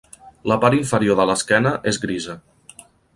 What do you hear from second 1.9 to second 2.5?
és grisa.